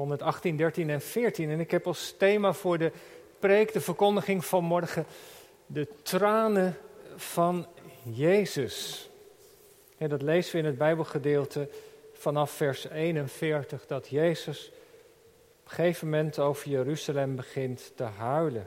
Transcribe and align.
118, 0.00 0.56
13 0.56 0.90
en 0.90 1.00
14. 1.00 1.50
En 1.50 1.60
ik 1.60 1.70
heb 1.70 1.86
als 1.86 2.14
thema 2.18 2.52
voor 2.52 2.78
de 2.78 2.92
preek, 3.38 3.72
de 3.72 3.80
verkondiging 3.80 4.44
van 4.44 4.64
morgen, 4.64 5.06
de 5.66 5.88
tranen 6.02 6.76
van 7.16 7.66
Jezus. 8.02 9.08
En 9.98 10.08
dat 10.08 10.22
lezen 10.22 10.52
we 10.52 10.58
in 10.58 10.64
het 10.64 10.78
Bijbelgedeelte 10.78 11.68
vanaf 12.12 12.50
vers 12.50 12.88
41, 12.88 13.86
dat 13.86 14.08
Jezus 14.08 14.70
op 15.60 15.64
een 15.64 15.84
gegeven 15.84 16.08
moment 16.08 16.38
over 16.38 16.70
Jeruzalem 16.70 17.36
begint 17.36 17.92
te 17.94 18.02
huilen. 18.02 18.66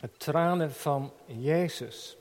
De 0.00 0.10
tranen 0.16 0.72
van 0.72 1.12
Jezus. 1.26 2.16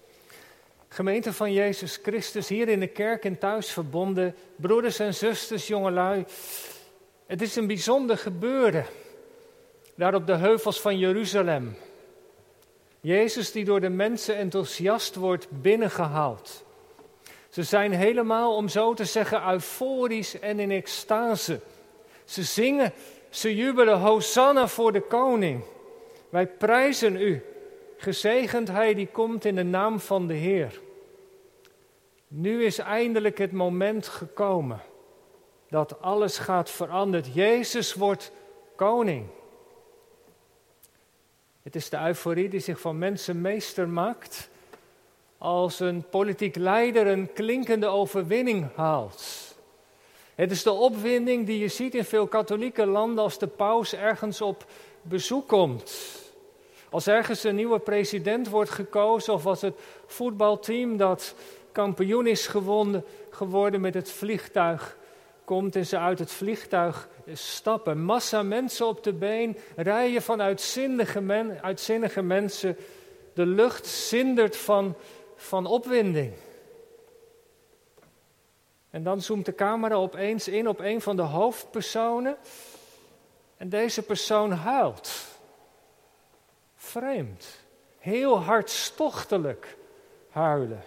Gemeente 0.87 1.33
van 1.33 1.53
Jezus 1.53 1.99
Christus, 2.03 2.47
hier 2.47 2.67
in 2.67 2.79
de 2.79 2.87
kerk 2.87 3.25
en 3.25 3.37
thuis 3.37 3.71
verbonden, 3.71 4.35
broeders 4.55 4.99
en 4.99 5.13
zusters, 5.13 5.67
jongelui. 5.67 6.25
Het 7.29 7.41
is 7.41 7.55
een 7.55 7.67
bijzonder 7.67 8.17
gebeuren, 8.17 8.85
daar 9.95 10.13
op 10.13 10.27
de 10.27 10.35
heuvels 10.35 10.81
van 10.81 10.97
Jeruzalem. 10.97 11.75
Jezus 12.99 13.51
die 13.51 13.65
door 13.65 13.79
de 13.79 13.89
mensen 13.89 14.35
enthousiast 14.35 15.15
wordt 15.15 15.47
binnengehaald. 15.61 16.63
Ze 17.49 17.63
zijn 17.63 17.91
helemaal, 17.91 18.55
om 18.55 18.67
zo 18.67 18.93
te 18.93 19.05
zeggen, 19.05 19.49
euforisch 19.49 20.39
en 20.39 20.59
in 20.59 20.71
extase. 20.71 21.59
Ze 22.23 22.43
zingen, 22.43 22.93
ze 23.29 23.55
jubelen, 23.55 23.99
Hosanna 23.99 24.67
voor 24.67 24.91
de 24.91 25.01
koning. 25.01 25.63
Wij 26.29 26.47
prijzen 26.47 27.15
u, 27.15 27.43
gezegend 27.97 28.67
hij 28.67 28.93
die 28.93 29.07
komt 29.07 29.45
in 29.45 29.55
de 29.55 29.63
naam 29.63 29.99
van 29.99 30.27
de 30.27 30.33
Heer. 30.33 30.79
Nu 32.27 32.63
is 32.63 32.77
eindelijk 32.77 33.37
het 33.37 33.51
moment 33.51 34.07
gekomen 34.07 34.81
dat 35.69 36.01
alles 36.01 36.37
gaat 36.37 36.69
veranderen. 36.69 37.31
Jezus 37.31 37.93
wordt 37.93 38.31
koning. 38.75 39.25
Het 41.61 41.75
is 41.75 41.89
de 41.89 41.99
euforie 41.99 42.49
die 42.49 42.59
zich 42.59 42.79
van 42.79 42.97
mensen 42.97 43.41
meester 43.41 43.87
maakt 43.87 44.49
als 45.37 45.79
een 45.79 46.03
politiek 46.09 46.55
leider 46.55 47.07
een 47.07 47.33
klinkende 47.33 47.87
overwinning 47.87 48.67
haalt. 48.75 49.47
Het 50.35 50.51
is 50.51 50.63
de 50.63 50.71
opwinding 50.71 51.45
die 51.45 51.59
je 51.59 51.67
ziet 51.67 51.95
in 51.95 52.03
veel 52.03 52.27
katholieke 52.27 52.85
landen 52.85 53.23
als 53.23 53.39
de 53.39 53.47
paus 53.47 53.93
ergens 53.93 54.41
op 54.41 54.65
bezoek 55.01 55.47
komt. 55.47 56.17
Als 56.89 57.07
ergens 57.07 57.43
een 57.43 57.55
nieuwe 57.55 57.79
president 57.79 58.49
wordt 58.49 58.69
gekozen 58.69 59.33
of 59.33 59.45
als 59.45 59.61
het 59.61 59.79
voetbalteam 60.05 60.97
dat 60.97 61.35
kampioen 61.71 62.27
is 62.27 62.47
gewonnen, 62.47 63.03
geworden 63.29 63.81
met 63.81 63.93
het 63.93 64.11
vliegtuig 64.11 64.97
komt 65.49 65.75
en 65.75 65.85
ze 65.85 65.97
uit 65.97 66.19
het 66.19 66.31
vliegtuig 66.31 67.09
stappen. 67.33 68.03
Massa 68.03 68.43
mensen 68.43 68.87
op 68.87 69.03
de 69.03 69.13
been, 69.13 69.57
rijen 69.75 70.21
van 70.21 70.41
uitzinnige, 70.41 71.21
men, 71.21 71.61
uitzinnige 71.61 72.21
mensen. 72.21 72.77
De 73.33 73.45
lucht 73.45 73.87
zindert 73.87 74.57
van, 74.57 74.95
van 75.35 75.65
opwinding. 75.65 76.33
En 78.89 79.03
dan 79.03 79.21
zoomt 79.21 79.45
de 79.45 79.55
camera 79.55 79.95
opeens 79.95 80.47
in 80.47 80.67
op 80.67 80.79
een 80.79 81.01
van 81.01 81.15
de 81.15 81.21
hoofdpersonen. 81.21 82.37
En 83.57 83.69
deze 83.69 84.01
persoon 84.01 84.51
huilt. 84.51 85.11
Vreemd. 86.75 87.47
Heel 87.97 88.39
hartstochtelijk 88.39 89.77
huilen. 90.29 90.83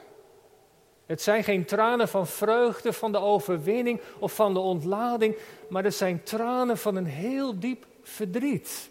Het 1.13 1.23
zijn 1.23 1.45
geen 1.45 1.65
tranen 1.65 2.09
van 2.09 2.27
vreugde, 2.27 2.93
van 2.93 3.13
de 3.13 3.19
overwinning 3.19 4.01
of 4.19 4.35
van 4.35 4.55
de 4.55 4.61
ontlading, 4.61 5.37
maar 5.69 5.85
het 5.85 5.95
zijn 5.95 6.23
tranen 6.23 6.79
van 6.79 6.97
een 6.97 7.07
heel 7.07 7.59
diep 7.59 7.87
verdriet. 8.03 8.91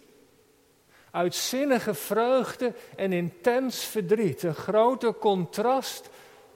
Uitzinnige 1.11 1.94
vreugde 1.94 2.73
en 2.95 3.14
intens 3.14 3.83
verdriet. 3.83 4.44
Een 4.44 4.55
groter 4.55 5.14
contrast 5.14 6.10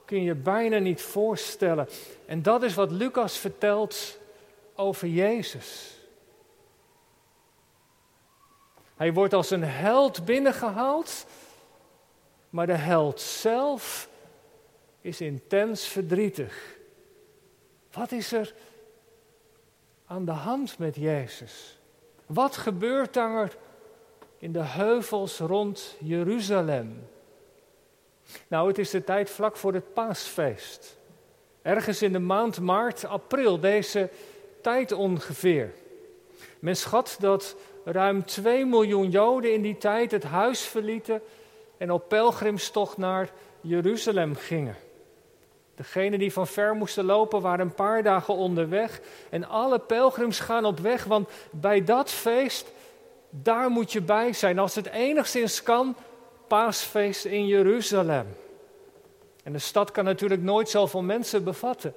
kun 0.04 0.22
je 0.22 0.34
bijna 0.34 0.78
niet 0.78 1.02
voorstellen. 1.02 1.88
En 2.26 2.42
dat 2.42 2.62
is 2.62 2.74
wat 2.74 2.90
Lucas 2.90 3.38
vertelt 3.38 4.18
over 4.74 5.08
Jezus. 5.08 5.98
Hij 8.96 9.12
wordt 9.12 9.34
als 9.34 9.50
een 9.50 9.64
held 9.64 10.24
binnengehaald, 10.24 11.26
maar 12.50 12.66
de 12.66 12.72
held 12.72 13.20
zelf 13.20 14.08
is 15.06 15.20
intens 15.20 15.86
verdrietig. 15.86 16.76
Wat 17.92 18.12
is 18.12 18.32
er 18.32 18.54
aan 20.06 20.24
de 20.24 20.30
hand 20.30 20.78
met 20.78 20.96
Jezus? 20.96 21.78
Wat 22.26 22.56
gebeurt 22.56 23.16
er 23.16 23.56
in 24.38 24.52
de 24.52 24.62
heuvels 24.62 25.38
rond 25.38 25.96
Jeruzalem? 25.98 27.08
Nou, 28.48 28.68
het 28.68 28.78
is 28.78 28.90
de 28.90 29.04
tijd 29.04 29.30
vlak 29.30 29.56
voor 29.56 29.74
het 29.74 29.92
paasfeest. 29.92 30.96
Ergens 31.62 32.02
in 32.02 32.12
de 32.12 32.18
maand 32.18 32.60
maart, 32.60 33.04
april, 33.04 33.60
deze 33.60 34.10
tijd 34.62 34.92
ongeveer. 34.92 35.74
Men 36.58 36.76
schat 36.76 37.16
dat 37.20 37.56
ruim 37.84 38.24
2 38.24 38.64
miljoen 38.64 39.10
Joden 39.10 39.52
in 39.52 39.62
die 39.62 39.78
tijd 39.78 40.10
het 40.10 40.24
huis 40.24 40.60
verlieten 40.60 41.22
en 41.76 41.90
op 41.90 42.08
pelgrimstocht 42.08 42.96
naar 42.96 43.30
Jeruzalem 43.60 44.34
gingen. 44.34 44.76
Degenen 45.76 46.18
die 46.18 46.32
van 46.32 46.46
ver 46.46 46.74
moesten 46.74 47.04
lopen 47.04 47.40
waren 47.40 47.66
een 47.66 47.74
paar 47.74 48.02
dagen 48.02 48.34
onderweg. 48.34 49.00
En 49.30 49.48
alle 49.48 49.78
pelgrims 49.78 50.40
gaan 50.40 50.64
op 50.64 50.78
weg, 50.78 51.04
want 51.04 51.28
bij 51.50 51.84
dat 51.84 52.10
feest, 52.10 52.72
daar 53.30 53.70
moet 53.70 53.92
je 53.92 54.00
bij 54.00 54.32
zijn. 54.32 54.58
Als 54.58 54.74
het 54.74 54.86
enigszins 54.86 55.62
kan, 55.62 55.96
paasfeest 56.46 57.24
in 57.24 57.46
Jeruzalem. 57.46 58.26
En 59.42 59.52
de 59.52 59.58
stad 59.58 59.90
kan 59.90 60.04
natuurlijk 60.04 60.42
nooit 60.42 60.68
zoveel 60.68 61.02
mensen 61.02 61.44
bevatten. 61.44 61.94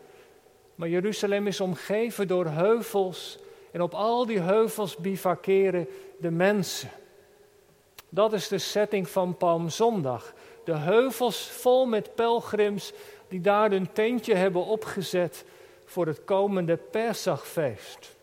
Maar 0.75 0.89
Jeruzalem 0.89 1.47
is 1.47 1.61
omgeven 1.61 2.27
door 2.27 2.45
heuvels. 2.45 3.39
En 3.71 3.81
op 3.81 3.93
al 3.93 4.25
die 4.25 4.39
heuvels 4.39 4.95
bivakeren 4.95 5.87
de 6.17 6.31
mensen. 6.31 6.89
Dat 8.09 8.33
is 8.33 8.47
de 8.47 8.57
setting 8.57 9.09
van 9.09 9.37
Palmzondag. 9.37 10.33
De 10.63 10.75
heuvels 10.75 11.49
vol 11.49 11.85
met 11.85 12.15
pelgrims 12.15 12.93
die 13.29 13.41
daar 13.41 13.71
een 13.71 13.91
tentje 13.91 14.35
hebben 14.35 14.65
opgezet 14.65 15.45
voor 15.85 16.07
het 16.07 16.23
komende 16.23 16.77
Pesachfeest. 16.77 18.17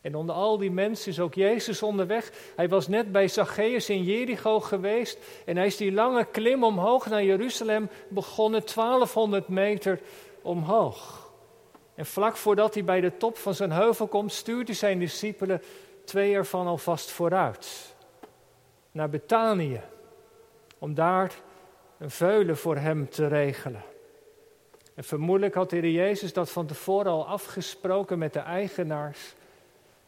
En 0.00 0.14
onder 0.14 0.34
al 0.34 0.58
die 0.58 0.70
mensen 0.70 1.10
is 1.10 1.20
ook 1.20 1.34
Jezus 1.34 1.82
onderweg. 1.82 2.32
Hij 2.56 2.68
was 2.68 2.88
net 2.88 3.12
bij 3.12 3.28
Zacchaeus 3.28 3.88
in 3.88 4.02
Jericho 4.02 4.60
geweest 4.60 5.18
en 5.44 5.56
hij 5.56 5.66
is 5.66 5.76
die 5.76 5.92
lange 5.92 6.24
klim 6.24 6.64
omhoog 6.64 7.06
naar 7.06 7.24
Jeruzalem 7.24 7.88
begonnen, 8.08 8.62
1200 8.74 9.48
meter 9.48 10.00
omhoog. 10.42 11.32
En 11.94 12.06
vlak 12.06 12.36
voordat 12.36 12.74
hij 12.74 12.84
bij 12.84 13.00
de 13.00 13.16
top 13.16 13.36
van 13.36 13.54
zijn 13.54 13.72
heuvel 13.72 14.06
komt, 14.06 14.32
stuurt 14.32 14.66
hij 14.66 14.76
zijn 14.76 14.98
discipelen 14.98 15.62
twee 16.04 16.34
ervan 16.34 16.66
alvast 16.66 17.10
vooruit. 17.10 17.94
Naar 18.90 19.08
Betanië. 19.08 19.80
Om 20.78 20.94
daar 20.94 21.32
een 21.98 22.10
veulen 22.10 22.56
voor 22.56 22.76
hem 22.76 23.08
te 23.08 23.26
regelen. 23.26 23.82
En 24.94 25.04
vermoedelijk 25.04 25.54
had 25.54 25.70
de 25.70 25.76
Heer 25.76 25.90
Jezus 25.90 26.32
dat 26.32 26.50
van 26.50 26.66
tevoren 26.66 27.12
al 27.12 27.26
afgesproken 27.26 28.18
met 28.18 28.32
de 28.32 28.38
eigenaars. 28.38 29.34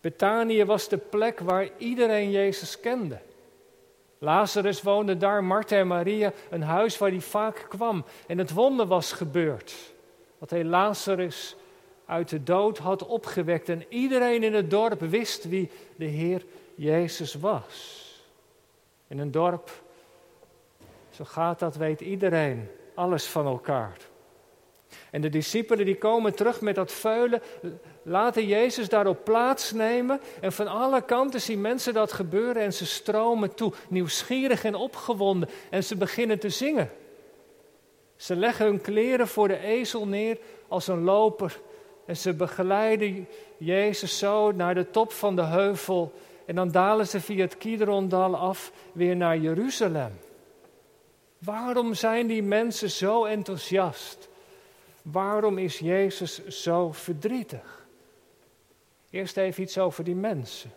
Betanië 0.00 0.64
was 0.64 0.88
de 0.88 0.96
plek 0.96 1.40
waar 1.40 1.68
iedereen 1.78 2.30
Jezus 2.30 2.80
kende. 2.80 3.18
Lazarus 4.18 4.82
woonde 4.82 5.16
daar, 5.16 5.44
Martha 5.44 5.76
en 5.76 5.86
Maria, 5.86 6.32
een 6.50 6.62
huis 6.62 6.98
waar 6.98 7.10
hij 7.10 7.20
vaak 7.20 7.66
kwam. 7.68 8.04
En 8.26 8.38
het 8.38 8.52
wonder 8.52 8.86
was 8.86 9.12
gebeurd. 9.12 9.74
Dat 10.38 10.50
hij 10.50 10.64
Lazarus 10.64 11.56
uit 12.06 12.28
de 12.28 12.42
dood 12.42 12.78
had 12.78 13.06
opgewekt. 13.06 13.68
En 13.68 13.84
iedereen 13.88 14.42
in 14.42 14.54
het 14.54 14.70
dorp 14.70 15.00
wist 15.00 15.48
wie 15.48 15.70
de 15.96 16.04
Heer 16.04 16.44
Jezus 16.74 17.34
was. 17.34 18.04
In 19.08 19.18
een 19.18 19.30
dorp 19.30 19.70
zo 21.16 21.24
gaat 21.24 21.58
dat, 21.58 21.76
weet 21.76 22.00
iedereen, 22.00 22.68
alles 22.94 23.26
van 23.26 23.46
elkaar. 23.46 23.96
En 25.10 25.20
de 25.20 25.28
discipelen 25.28 25.84
die 25.84 25.98
komen 25.98 26.34
terug 26.34 26.60
met 26.60 26.74
dat 26.74 26.92
veulen, 26.92 27.42
laten 28.02 28.46
Jezus 28.46 28.88
daarop 28.88 29.24
plaatsnemen. 29.24 30.20
En 30.40 30.52
van 30.52 30.68
alle 30.68 31.02
kanten 31.02 31.40
zien 31.40 31.60
mensen 31.60 31.94
dat 31.94 32.12
gebeuren 32.12 32.62
en 32.62 32.72
ze 32.72 32.86
stromen 32.86 33.54
toe, 33.54 33.72
nieuwsgierig 33.88 34.64
en 34.64 34.74
opgewonden. 34.74 35.48
En 35.70 35.84
ze 35.84 35.96
beginnen 35.96 36.38
te 36.38 36.48
zingen. 36.48 36.90
Ze 38.16 38.36
leggen 38.36 38.66
hun 38.66 38.80
kleren 38.80 39.28
voor 39.28 39.48
de 39.48 39.58
ezel 39.58 40.06
neer 40.06 40.38
als 40.68 40.86
een 40.86 41.02
loper. 41.02 41.60
En 42.06 42.16
ze 42.16 42.34
begeleiden 42.34 43.28
Jezus 43.56 44.18
zo 44.18 44.52
naar 44.52 44.74
de 44.74 44.90
top 44.90 45.12
van 45.12 45.36
de 45.36 45.44
heuvel. 45.44 46.12
En 46.46 46.54
dan 46.54 46.70
dalen 46.70 47.06
ze 47.06 47.20
via 47.20 47.44
het 47.44 47.58
Kidrondal 47.58 48.36
af 48.36 48.72
weer 48.92 49.16
naar 49.16 49.38
Jeruzalem. 49.38 50.25
Waarom 51.46 51.94
zijn 51.94 52.26
die 52.26 52.42
mensen 52.42 52.90
zo 52.90 53.24
enthousiast? 53.24 54.28
Waarom 55.02 55.58
is 55.58 55.78
Jezus 55.78 56.46
zo 56.46 56.92
verdrietig? 56.92 57.86
Eerst 59.10 59.36
even 59.36 59.62
iets 59.62 59.78
over 59.78 60.04
die 60.04 60.14
mensen. 60.14 60.72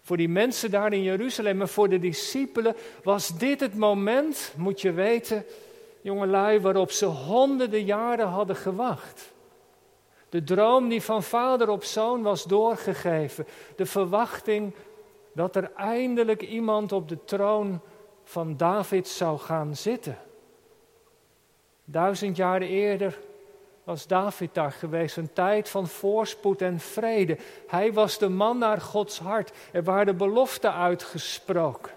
Voor 0.00 0.16
die 0.16 0.28
mensen 0.28 0.70
daar 0.70 0.92
in 0.92 1.02
Jeruzalem 1.02 1.60
en 1.60 1.68
voor 1.68 1.88
de 1.88 1.98
discipelen 1.98 2.76
was 3.02 3.38
dit 3.38 3.60
het 3.60 3.74
moment, 3.74 4.52
moet 4.56 4.80
je 4.80 4.92
weten, 4.92 5.44
jongelui, 6.00 6.60
waarop 6.60 6.90
ze 6.90 7.06
honderden 7.06 7.84
jaren 7.84 8.26
hadden 8.26 8.56
gewacht. 8.56 9.32
De 10.28 10.44
droom 10.44 10.88
die 10.88 11.02
van 11.02 11.22
vader 11.22 11.68
op 11.68 11.84
zoon 11.84 12.22
was 12.22 12.44
doorgegeven. 12.44 13.46
De 13.76 13.86
verwachting 13.86 14.74
dat 15.32 15.56
er 15.56 15.72
eindelijk 15.76 16.42
iemand 16.42 16.92
op 16.92 17.08
de 17.08 17.24
troon 17.24 17.80
van 18.32 18.56
David 18.56 19.08
zou 19.08 19.38
gaan 19.38 19.76
zitten. 19.76 20.18
Duizend 21.84 22.36
jaar 22.36 22.60
eerder 22.60 23.18
was 23.84 24.06
David 24.06 24.54
daar 24.54 24.72
geweest, 24.72 25.16
een 25.16 25.32
tijd 25.32 25.68
van 25.68 25.86
voorspoed 25.86 26.62
en 26.62 26.78
vrede. 26.78 27.36
Hij 27.66 27.92
was 27.92 28.18
de 28.18 28.28
man 28.28 28.58
naar 28.58 28.80
Gods 28.80 29.18
hart. 29.18 29.52
Er 29.72 29.82
waren 29.82 30.16
beloften 30.16 30.74
uitgesproken. 30.74 31.92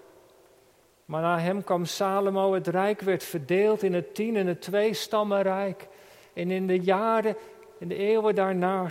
Maar 1.04 1.22
na 1.22 1.38
hem 1.38 1.64
kwam 1.64 1.84
Salomo, 1.84 2.52
het 2.52 2.66
rijk 2.66 3.00
werd 3.00 3.24
verdeeld 3.24 3.82
in 3.82 3.94
het 3.94 4.14
tien 4.14 4.36
en 4.36 4.46
het 4.46 4.60
twee 4.60 4.94
stammenrijk. 4.94 5.88
En 6.32 6.50
in 6.50 6.66
de 6.66 6.80
jaren, 6.80 7.36
in 7.78 7.88
de 7.88 7.96
eeuwen 7.96 8.34
daarna, 8.34 8.86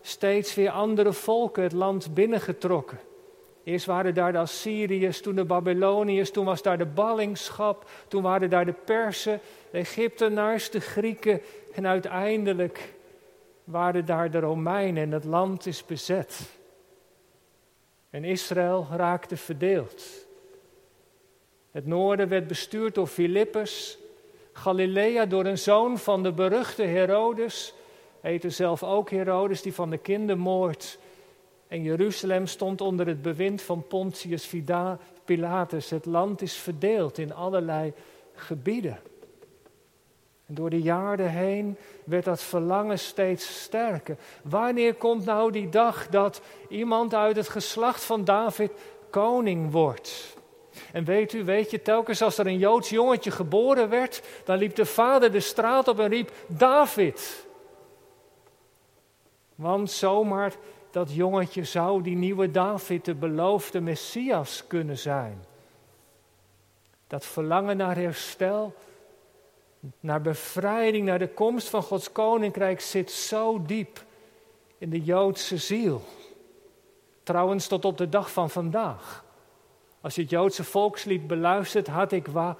steeds 0.00 0.54
weer 0.54 0.70
andere 0.70 1.12
volken 1.12 1.62
het 1.62 1.72
land 1.72 2.14
binnengetrokken. 2.14 2.98
Eerst 3.68 3.86
waren 3.86 4.14
daar 4.14 4.32
de 4.32 4.38
Assyriërs, 4.38 5.20
toen 5.20 5.34
de 5.34 5.44
Babyloniërs, 5.44 6.30
toen 6.30 6.44
was 6.44 6.62
daar 6.62 6.78
de 6.78 6.86
ballingschap, 6.86 7.90
toen 8.08 8.22
waren 8.22 8.50
daar 8.50 8.64
de 8.64 8.74
Persen, 8.84 9.40
de 9.70 9.78
Egyptenaars, 9.78 10.70
de 10.70 10.80
Grieken 10.80 11.40
en 11.72 11.86
uiteindelijk 11.86 12.94
waren 13.64 14.06
daar 14.06 14.30
de 14.30 14.40
Romeinen 14.40 15.02
en 15.02 15.12
het 15.12 15.24
land 15.24 15.66
is 15.66 15.86
bezet. 15.86 16.40
En 18.10 18.24
Israël 18.24 18.86
raakte 18.90 19.36
verdeeld. 19.36 20.26
Het 21.70 21.86
noorden 21.86 22.28
werd 22.28 22.46
bestuurd 22.46 22.94
door 22.94 23.06
Filippus, 23.06 23.98
Galilea 24.52 25.26
door 25.26 25.44
een 25.44 25.58
zoon 25.58 25.98
van 25.98 26.22
de 26.22 26.32
beruchte 26.32 26.82
Herodes, 26.82 27.74
heette 28.20 28.50
zelf 28.50 28.82
ook 28.82 29.10
Herodes, 29.10 29.62
die 29.62 29.74
van 29.74 29.90
de 29.90 29.98
kindermoord 29.98 30.98
en 31.68 31.82
Jeruzalem 31.82 32.46
stond 32.46 32.80
onder 32.80 33.06
het 33.06 33.22
bewind 33.22 33.62
van 33.62 33.86
Pontius 33.86 34.54
Pilatus. 35.24 35.90
Het 35.90 36.06
land 36.06 36.42
is 36.42 36.54
verdeeld 36.54 37.18
in 37.18 37.34
allerlei 37.34 37.92
gebieden. 38.34 38.98
En 40.46 40.54
door 40.54 40.70
de 40.70 40.80
jaren 40.80 41.30
heen 41.30 41.76
werd 42.04 42.24
dat 42.24 42.42
verlangen 42.42 42.98
steeds 42.98 43.62
sterker. 43.62 44.16
Wanneer 44.42 44.94
komt 44.94 45.24
nou 45.24 45.52
die 45.52 45.68
dag 45.68 46.08
dat 46.08 46.40
iemand 46.68 47.14
uit 47.14 47.36
het 47.36 47.48
geslacht 47.48 48.04
van 48.04 48.24
David 48.24 48.70
koning 49.10 49.70
wordt? 49.70 50.36
En 50.92 51.04
weet 51.04 51.32
u, 51.32 51.44
weet 51.44 51.70
je, 51.70 51.82
telkens 51.82 52.22
als 52.22 52.38
er 52.38 52.46
een 52.46 52.58
Joods 52.58 52.90
jongetje 52.90 53.30
geboren 53.30 53.88
werd, 53.88 54.22
dan 54.44 54.58
liep 54.58 54.74
de 54.74 54.86
vader 54.86 55.32
de 55.32 55.40
straat 55.40 55.88
op 55.88 56.00
en 56.00 56.08
riep: 56.08 56.32
David. 56.46 57.46
Want 59.54 59.90
zomaar 59.90 60.54
dat 60.90 61.12
jongetje 61.12 61.64
zou 61.64 62.02
die 62.02 62.16
nieuwe 62.16 62.50
David, 62.50 63.04
de 63.04 63.14
beloofde 63.14 63.80
Messias, 63.80 64.66
kunnen 64.66 64.98
zijn. 64.98 65.44
Dat 67.06 67.24
verlangen 67.24 67.76
naar 67.76 67.96
herstel, 67.96 68.74
naar 70.00 70.20
bevrijding, 70.20 71.06
naar 71.06 71.18
de 71.18 71.28
komst 71.28 71.68
van 71.68 71.82
Gods 71.82 72.12
koninkrijk 72.12 72.80
zit 72.80 73.10
zo 73.10 73.62
diep 73.62 74.04
in 74.78 74.90
de 74.90 75.02
Joodse 75.02 75.56
ziel. 75.56 76.02
Trouwens, 77.22 77.66
tot 77.66 77.84
op 77.84 77.98
de 77.98 78.08
dag 78.08 78.32
van 78.32 78.50
vandaag. 78.50 79.24
Als 80.00 80.14
je 80.14 80.20
het 80.20 80.30
Joodse 80.30 80.64
volkslied 80.64 81.26
beluistert, 81.26 81.86
had 81.86 82.12
ik 82.12 82.26
wa, 82.26 82.56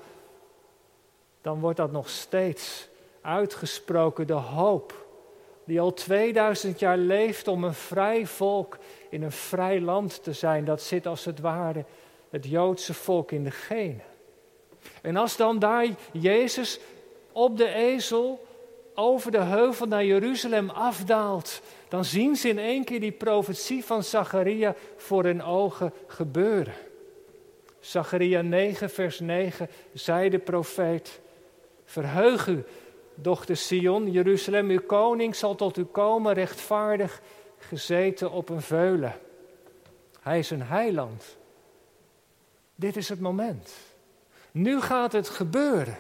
dan 1.41 1.61
wordt 1.61 1.77
dat 1.77 1.93
nog 1.93 2.09
steeds 2.09 2.89
uitgesproken, 3.21 4.27
de 4.27 4.33
hoop 4.33 5.07
die 5.69 5.81
al 5.81 5.95
2000 5.95 6.79
jaar 6.79 6.97
leeft 6.97 7.49
om 7.49 7.65
een 7.65 7.75
vrij 7.75 8.27
volk 8.27 8.79
in 9.11 9.23
een 9.23 9.33
vrij 9.33 9.81
land 9.81 10.23
te 10.23 10.33
zijn. 10.33 10.65
Dat 10.65 10.83
zit 10.83 11.07
als 11.07 11.25
het 11.25 11.41
ware 11.41 11.85
het 12.31 12.47
Joodse 12.47 12.95
volk 12.95 13.33
in 13.33 13.45
de 13.45 13.51
genen. 13.51 14.03
En 15.03 15.17
als 15.17 15.37
dan 15.37 15.59
daar 15.59 15.87
Jezus 16.13 16.81
op 17.33 17.57
de 17.57 17.69
ezel 17.69 18.47
over 18.95 19.31
de 19.31 19.41
heuvel 19.41 19.87
naar 19.87 20.05
Jeruzalem 20.05 20.71
afdaalt, 20.71 21.61
dan 21.89 22.05
zien 22.05 22.37
ze 22.37 22.49
in 22.49 22.59
één 22.59 22.85
keer 22.85 23.01
die 23.01 23.13
profetie 23.13 23.85
van 23.85 24.03
Zacharia 24.03 24.75
voor 24.97 25.25
hun 25.25 25.43
ogen 25.43 25.93
gebeuren. 26.07 26.75
Zacharia 27.81 28.43
9, 28.43 28.91
vers 28.91 29.21
9, 29.21 29.69
zei 29.93 30.29
de 30.29 30.39
profeet: 30.39 31.21
Verheug 31.85 32.47
u, 32.47 32.65
dochter 33.23 33.57
Sion, 33.57 34.11
Jeruzalem, 34.11 34.71
uw 34.71 34.81
koning 34.87 35.37
zal 35.37 35.55
tot 35.55 35.77
u 35.77 35.85
komen, 35.85 36.35
rechtvaardig, 36.35 37.21
gezeten 37.59 38.31
op 38.31 38.49
een 38.49 38.63
veulen. 38.63 39.15
Hij 40.21 40.39
is 40.39 40.51
een 40.51 40.63
heiland. 40.63 41.37
Dit 42.75 42.97
is 42.97 43.09
het 43.09 43.21
moment. 43.21 43.73
Nu 44.51 44.81
gaat 44.81 45.13
het 45.13 45.29
gebeuren. 45.29 45.99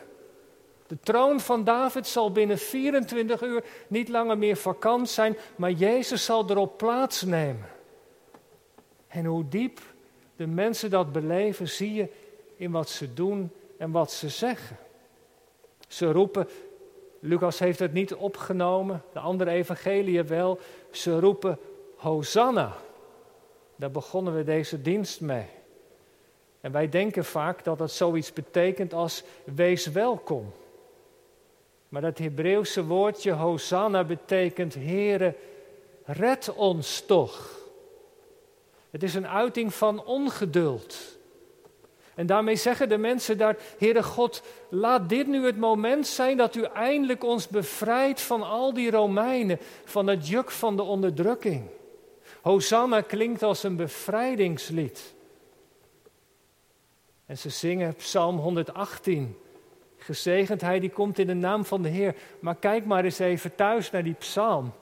De 0.86 0.98
troon 1.00 1.40
van 1.40 1.64
David 1.64 2.06
zal 2.06 2.32
binnen 2.32 2.58
24 2.58 3.42
uur 3.42 3.64
niet 3.88 4.08
langer 4.08 4.38
meer 4.38 4.56
vakant 4.56 5.08
zijn, 5.08 5.36
maar 5.56 5.70
Jezus 5.70 6.24
zal 6.24 6.50
erop 6.50 6.78
plaatsnemen. 6.78 7.68
En 9.08 9.24
hoe 9.24 9.48
diep 9.48 9.80
de 10.36 10.46
mensen 10.46 10.90
dat 10.90 11.12
beleven, 11.12 11.68
zie 11.68 11.94
je 11.94 12.08
in 12.56 12.70
wat 12.70 12.88
ze 12.88 13.14
doen 13.14 13.50
en 13.78 13.90
wat 13.90 14.12
ze 14.12 14.28
zeggen. 14.28 14.76
Ze 15.88 16.12
roepen 16.12 16.48
Lucas 17.20 17.58
heeft 17.58 17.78
het 17.78 17.92
niet 17.92 18.14
opgenomen, 18.14 19.02
de 19.12 19.18
andere 19.18 19.50
evangeliën 19.50 20.26
wel. 20.26 20.58
Ze 20.90 21.20
roepen 21.20 21.58
Hosanna. 21.96 22.72
Daar 23.76 23.90
begonnen 23.90 24.36
we 24.36 24.44
deze 24.44 24.82
dienst 24.82 25.20
mee. 25.20 25.46
En 26.60 26.72
wij 26.72 26.88
denken 26.88 27.24
vaak 27.24 27.64
dat 27.64 27.78
dat 27.78 27.90
zoiets 27.90 28.32
betekent 28.32 28.94
als 28.94 29.22
wees 29.44 29.86
welkom. 29.86 30.52
Maar 31.88 32.02
dat 32.02 32.18
Hebreeuwse 32.18 32.84
woordje 32.84 33.32
Hosanna 33.32 34.04
betekent 34.04 34.74
Heere, 34.74 35.34
red 36.04 36.54
ons 36.54 37.00
toch. 37.00 37.58
Het 38.90 39.02
is 39.02 39.14
een 39.14 39.28
uiting 39.28 39.74
van 39.74 40.04
ongeduld. 40.04 41.17
En 42.18 42.26
daarmee 42.26 42.56
zeggen 42.56 42.88
de 42.88 42.98
mensen 42.98 43.38
daar, 43.38 43.56
Heere 43.78 44.02
God, 44.02 44.42
laat 44.68 45.08
dit 45.08 45.26
nu 45.26 45.46
het 45.46 45.56
moment 45.58 46.06
zijn 46.06 46.36
dat 46.36 46.54
u 46.54 46.62
eindelijk 46.62 47.24
ons 47.24 47.48
bevrijdt 47.48 48.20
van 48.20 48.42
al 48.42 48.74
die 48.74 48.90
Romeinen, 48.90 49.58
van 49.84 50.06
het 50.06 50.28
juk 50.28 50.50
van 50.50 50.76
de 50.76 50.82
onderdrukking. 50.82 51.62
Hosanna 52.42 53.00
klinkt 53.00 53.42
als 53.42 53.62
een 53.62 53.76
bevrijdingslied. 53.76 55.14
En 57.26 57.38
ze 57.38 57.48
zingen 57.48 57.94
Psalm 57.94 58.36
118. 58.36 59.36
Gezegend 59.96 60.60
hij 60.60 60.80
die 60.80 60.90
komt 60.90 61.18
in 61.18 61.26
de 61.26 61.34
naam 61.34 61.64
van 61.64 61.82
de 61.82 61.88
Heer. 61.88 62.14
Maar 62.40 62.56
kijk 62.56 62.84
maar 62.84 63.04
eens 63.04 63.18
even 63.18 63.54
thuis 63.54 63.90
naar 63.90 64.04
die 64.04 64.16
psalm. 64.18 64.72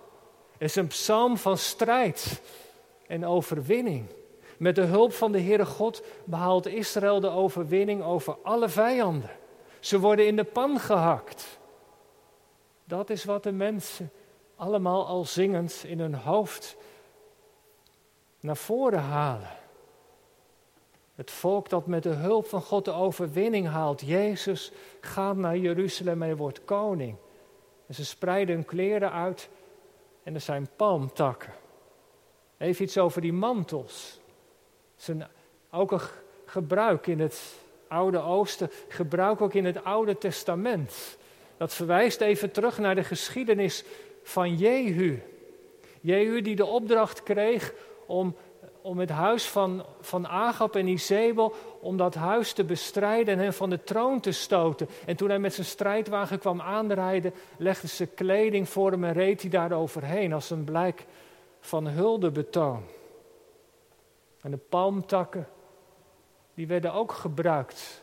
Het 0.53 0.69
is 0.69 0.77
een 0.77 0.87
psalm 0.87 1.37
van 1.37 1.59
strijd 1.59 2.41
en 3.07 3.27
overwinning. 3.27 4.07
Met 4.59 4.75
de 4.75 4.83
hulp 4.83 5.13
van 5.13 5.33
de 5.33 5.41
Heere 5.41 5.67
God 5.67 6.03
behaalt 6.25 6.67
Israël 6.67 7.21
de 7.21 7.29
overwinning 7.29 8.03
over 8.03 8.37
alle 8.43 8.69
vijanden. 8.69 9.31
Ze 9.81 10.01
worden 10.01 10.27
in 10.27 10.37
de 10.37 10.45
pan 10.45 10.79
gehakt. 10.79 11.59
Dat 12.85 13.11
is 13.11 13.25
wat 13.25 13.43
de 13.43 13.53
mensen 13.53 14.11
allemaal 14.57 15.07
al 15.07 15.25
zingend 15.25 15.85
in 15.87 16.01
hun 16.01 16.15
hoofd 16.15 16.77
naar 18.41 18.57
voren 18.57 19.01
halen. 19.01 19.51
Het 21.15 21.31
volk 21.31 21.69
dat 21.69 21.87
met 21.87 22.03
de 22.03 22.09
hulp 22.09 22.47
van 22.47 22.63
God 22.63 22.85
de 22.85 22.93
overwinning 22.93 23.67
haalt. 23.67 24.01
Jezus 24.01 24.73
gaat 25.01 25.37
naar 25.37 25.57
Jeruzalem 25.57 26.23
en 26.23 26.37
wordt 26.37 26.65
koning. 26.65 27.17
En 27.87 27.95
ze 27.95 28.05
spreiden 28.05 28.55
hun 28.55 28.65
kleren 28.65 29.13
uit 29.13 29.49
en 30.23 30.35
er 30.35 30.41
zijn 30.41 30.69
palmtakken. 30.77 31.53
Even 32.59 32.85
iets 32.85 32.99
over 32.99 33.21
die 33.21 33.33
mantels 33.33 34.21
zijn 34.97 35.27
ook 35.71 35.93
een 35.93 36.01
gebruik 36.45 37.07
in 37.07 37.21
het 37.21 37.55
Oude 37.89 38.19
Oosten, 38.19 38.71
gebruik 38.89 39.41
ook 39.41 39.55
in 39.55 39.65
het 39.65 39.85
Oude 39.85 40.19
Testament. 40.19 41.17
Dat 41.57 41.75
verwijst 41.75 42.21
even 42.21 42.51
terug 42.51 42.79
naar 42.79 42.95
de 42.95 43.05
geschiedenis 43.05 43.85
van 44.23 44.57
Jehu. 44.57 45.23
Jehu 46.01 46.43
die 46.43 46.57
de 46.57 46.67
opdracht 46.67 47.23
kreeg 47.23 47.73
om, 48.07 48.37
om 48.81 48.99
het 48.99 49.11
huis 49.11 49.45
van, 49.45 49.85
van 50.01 50.27
Agab 50.27 50.77
en 50.77 50.87
Izebel, 50.87 51.55
om 51.81 51.97
dat 51.97 52.15
huis 52.15 52.53
te 52.53 52.65
bestrijden 52.65 53.35
en 53.35 53.41
hen 53.41 53.55
van 53.55 53.71
de 53.71 53.85
troon 53.85 54.21
te 54.21 54.33
stoten. 54.33 54.89
En 55.07 55.17
toen 55.17 55.29
hij 55.29 55.39
met 55.39 55.55
zijn 55.55 55.67
strijdwagen 55.67 56.39
kwam 56.39 56.61
aanrijden, 56.61 57.35
legde 57.59 57.89
ze 57.89 58.07
kleding 58.07 58.69
voor 58.69 58.91
hem 58.91 59.05
en 59.05 59.13
reed 59.13 59.41
hij 59.41 59.51
daar 59.51 59.73
overheen 59.73 60.33
als 60.33 60.51
een 60.51 60.65
blijk 60.65 61.05
van 61.61 61.89
huldebetoon. 61.89 62.83
En 64.47 64.53
de 64.53 64.59
palmtakken, 64.69 65.49
die 66.55 66.67
werden 66.67 66.93
ook 66.93 67.13
gebruikt 67.13 68.03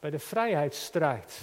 bij 0.00 0.10
de 0.10 0.18
vrijheidsstrijd. 0.18 1.40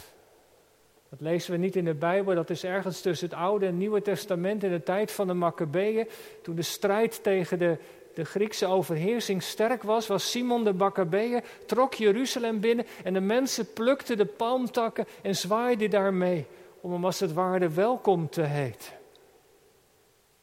Dat 1.09 1.21
lezen 1.21 1.51
we 1.51 1.57
niet 1.57 1.75
in 1.75 1.85
de 1.85 1.93
Bijbel, 1.93 2.35
dat 2.35 2.49
is 2.49 2.63
ergens 2.63 3.01
tussen 3.01 3.29
het 3.29 3.37
Oude 3.37 3.65
en 3.65 3.77
Nieuwe 3.77 4.01
Testament 4.01 4.63
in 4.63 4.71
de 4.71 4.83
tijd 4.83 5.11
van 5.11 5.27
de 5.27 5.33
Maccabeeën. 5.33 6.07
Toen 6.41 6.55
de 6.55 6.61
strijd 6.61 7.23
tegen 7.23 7.59
de, 7.59 7.77
de 8.13 8.25
Griekse 8.25 8.65
overheersing 8.65 9.43
sterk 9.43 9.83
was, 9.83 10.07
was 10.07 10.31
Simon 10.31 10.63
de 10.63 10.73
Maccabeeën, 10.73 11.43
trok 11.65 11.93
Jeruzalem 11.93 12.59
binnen 12.59 12.85
en 13.03 13.13
de 13.13 13.21
mensen 13.21 13.73
plukten 13.73 14.17
de 14.17 14.25
palmtakken 14.25 15.05
en 15.21 15.35
zwaaiden 15.35 15.89
daarmee 15.89 16.45
om 16.81 16.91
hem 16.91 17.05
als 17.05 17.19
het 17.19 17.33
ware 17.33 17.69
welkom 17.69 18.29
te 18.29 18.41
heten. 18.41 18.93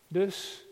Dus 0.09 0.69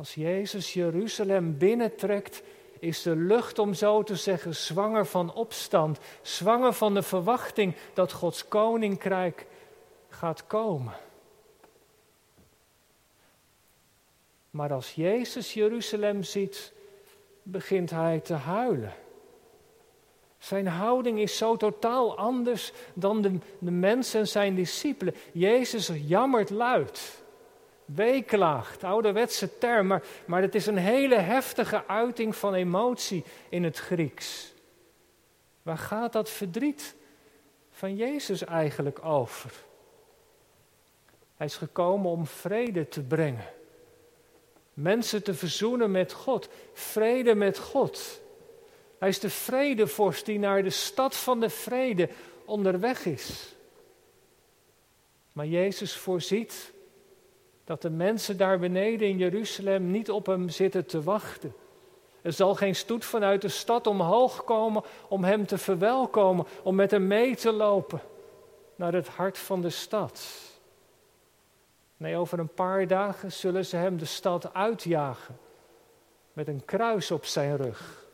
als 0.00 0.14
Jezus 0.14 0.72
Jeruzalem 0.72 1.58
binnentrekt, 1.58 2.42
is 2.78 3.02
de 3.02 3.16
lucht, 3.16 3.58
om 3.58 3.74
zo 3.74 4.02
te 4.02 4.16
zeggen, 4.16 4.54
zwanger 4.56 5.06
van 5.06 5.34
opstand, 5.34 5.98
zwanger 6.22 6.72
van 6.72 6.94
de 6.94 7.02
verwachting 7.02 7.74
dat 7.94 8.12
Gods 8.12 8.48
koninkrijk 8.48 9.46
gaat 10.08 10.46
komen. 10.46 10.92
Maar 14.50 14.72
als 14.72 14.94
Jezus 14.94 15.54
Jeruzalem 15.54 16.22
ziet, 16.22 16.72
begint 17.42 17.90
hij 17.90 18.20
te 18.20 18.34
huilen. 18.34 18.94
Zijn 20.38 20.66
houding 20.66 21.18
is 21.18 21.36
zo 21.36 21.56
totaal 21.56 22.16
anders 22.16 22.72
dan 22.94 23.22
de, 23.22 23.38
de 23.58 23.70
mensen 23.70 24.20
en 24.20 24.28
zijn 24.28 24.54
discipelen. 24.54 25.14
Jezus 25.32 25.90
jammert 26.06 26.50
luid 26.50 27.19
weeklaagt, 27.94 28.84
ouderwetse 28.84 29.58
term, 29.58 29.86
maar, 29.86 30.02
maar 30.24 30.42
het 30.42 30.54
is 30.54 30.66
een 30.66 30.76
hele 30.76 31.18
heftige 31.18 31.86
uiting 31.86 32.36
van 32.36 32.54
emotie 32.54 33.24
in 33.48 33.64
het 33.64 33.78
Grieks. 33.78 34.52
Waar 35.62 35.78
gaat 35.78 36.12
dat 36.12 36.30
verdriet 36.30 36.94
van 37.70 37.96
Jezus 37.96 38.44
eigenlijk 38.44 39.04
over? 39.04 39.52
Hij 41.36 41.46
is 41.46 41.56
gekomen 41.56 42.10
om 42.10 42.26
vrede 42.26 42.88
te 42.88 43.02
brengen. 43.02 43.44
Mensen 44.74 45.22
te 45.22 45.34
verzoenen 45.34 45.90
met 45.90 46.12
God. 46.12 46.48
Vrede 46.72 47.34
met 47.34 47.58
God. 47.58 48.20
Hij 48.98 49.08
is 49.08 49.20
de 49.20 49.30
vredevorst 49.30 50.26
die 50.26 50.38
naar 50.38 50.62
de 50.62 50.70
stad 50.70 51.16
van 51.16 51.40
de 51.40 51.50
vrede 51.50 52.08
onderweg 52.44 53.04
is. 53.04 53.54
Maar 55.32 55.46
Jezus 55.46 55.96
voorziet 55.96 56.72
dat 57.70 57.82
de 57.82 57.90
mensen 57.90 58.36
daar 58.36 58.58
beneden 58.58 59.08
in 59.08 59.18
Jeruzalem 59.18 59.90
niet 59.90 60.10
op 60.10 60.26
hem 60.26 60.48
zitten 60.48 60.86
te 60.86 61.02
wachten. 61.02 61.54
Er 62.22 62.32
zal 62.32 62.54
geen 62.54 62.74
stoet 62.74 63.04
vanuit 63.04 63.42
de 63.42 63.48
stad 63.48 63.86
omhoog 63.86 64.44
komen 64.44 64.82
om 65.08 65.24
hem 65.24 65.46
te 65.46 65.58
verwelkomen, 65.58 66.46
om 66.62 66.74
met 66.74 66.90
hem 66.90 67.06
mee 67.06 67.36
te 67.36 67.52
lopen 67.52 68.00
naar 68.76 68.92
het 68.92 69.08
hart 69.08 69.38
van 69.38 69.60
de 69.60 69.70
stad. 69.70 70.22
Nee, 71.96 72.16
over 72.16 72.38
een 72.38 72.54
paar 72.54 72.86
dagen 72.86 73.32
zullen 73.32 73.64
ze 73.64 73.76
hem 73.76 73.98
de 73.98 74.04
stad 74.04 74.54
uitjagen 74.54 75.38
met 76.32 76.48
een 76.48 76.64
kruis 76.64 77.10
op 77.10 77.24
zijn 77.24 77.56
rug. 77.56 78.06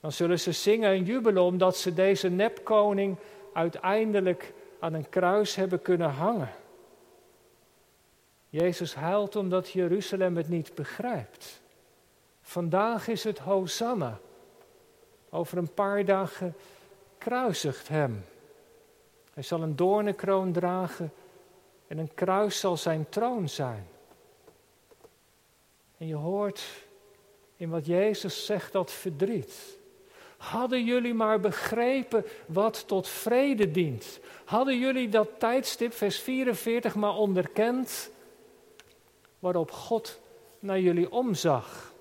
Dan 0.00 0.12
zullen 0.12 0.40
ze 0.40 0.52
zingen 0.52 0.90
en 0.90 1.04
jubelen 1.04 1.42
omdat 1.42 1.76
ze 1.76 1.94
deze 1.94 2.28
nepkoning 2.28 3.16
uiteindelijk 3.52 4.52
aan 4.80 4.94
een 4.94 5.08
kruis 5.08 5.54
hebben 5.54 5.82
kunnen 5.82 6.10
hangen. 6.10 6.50
Jezus 8.48 8.94
huilt 8.94 9.36
omdat 9.36 9.70
Jeruzalem 9.70 10.36
het 10.36 10.48
niet 10.48 10.74
begrijpt. 10.74 11.60
Vandaag 12.42 13.08
is 13.08 13.24
het 13.24 13.38
Hosanna. 13.38 14.18
Over 15.30 15.58
een 15.58 15.74
paar 15.74 16.04
dagen 16.04 16.54
kruisigt 17.18 17.88
hem. 17.88 18.24
Hij 19.34 19.42
zal 19.42 19.62
een 19.62 19.76
doornenkroon 19.76 20.52
dragen 20.52 21.12
en 21.86 21.98
een 21.98 22.14
kruis 22.14 22.60
zal 22.60 22.76
zijn 22.76 23.08
troon 23.08 23.48
zijn. 23.48 23.86
En 25.98 26.06
je 26.06 26.14
hoort 26.14 26.62
in 27.56 27.70
wat 27.70 27.86
Jezus 27.86 28.46
zegt 28.46 28.72
dat 28.72 28.92
verdriet. 28.92 29.78
Hadden 30.36 30.84
jullie 30.84 31.14
maar 31.14 31.40
begrepen 31.40 32.24
wat 32.46 32.88
tot 32.88 33.08
vrede 33.08 33.70
dient. 33.70 34.20
Hadden 34.44 34.78
jullie 34.78 35.08
dat 35.08 35.28
tijdstip, 35.38 35.92
vers 35.92 36.20
44, 36.20 36.94
maar 36.94 37.14
onderkend 37.14 38.10
waarop 39.46 39.70
God 39.70 40.20
naar 40.58 40.80
jullie 40.80 41.12
omzag. 41.12 41.92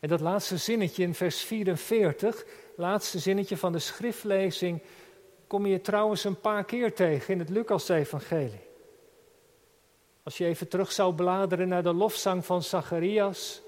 En 0.00 0.08
dat 0.08 0.20
laatste 0.20 0.56
zinnetje 0.56 1.02
in 1.02 1.14
vers 1.14 1.40
44, 1.40 2.44
laatste 2.76 3.18
zinnetje 3.18 3.56
van 3.56 3.72
de 3.72 3.78
schriftlezing, 3.78 4.82
kom 5.46 5.66
je 5.66 5.80
trouwens 5.80 6.24
een 6.24 6.40
paar 6.40 6.64
keer 6.64 6.94
tegen 6.94 7.32
in 7.32 7.38
het 7.38 7.48
Lucas-evangelie. 7.48 8.66
Als 10.22 10.38
je 10.38 10.44
even 10.44 10.68
terug 10.68 10.92
zou 10.92 11.14
bladeren 11.14 11.68
naar 11.68 11.82
de 11.82 11.94
lofzang 11.94 12.44
van 12.44 12.62
Zacharias, 12.62 13.62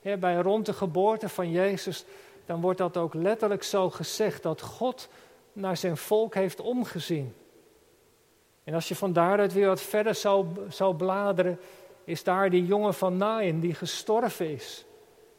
hè, 0.00 0.16
bij 0.18 0.36
rond 0.36 0.66
de 0.66 0.72
geboorte 0.72 1.28
van 1.28 1.50
Jezus, 1.50 2.04
dan 2.44 2.60
wordt 2.60 2.78
dat 2.78 2.96
ook 2.96 3.14
letterlijk 3.14 3.62
zo 3.62 3.90
gezegd 3.90 4.42
dat 4.42 4.60
God 4.60 5.08
naar 5.52 5.76
zijn 5.76 5.96
volk 5.96 6.34
heeft 6.34 6.60
omgezien. 6.60 7.34
En 8.66 8.74
als 8.74 8.88
je 8.88 8.94
van 8.94 9.12
daaruit 9.12 9.52
weer 9.52 9.66
wat 9.66 9.80
verder 9.80 10.14
zou, 10.14 10.46
zou 10.68 10.94
bladeren, 10.94 11.58
is 12.04 12.24
daar 12.24 12.50
die 12.50 12.66
jongen 12.66 12.94
van 12.94 13.16
Nain 13.16 13.60
die 13.60 13.74
gestorven 13.74 14.50
is. 14.50 14.84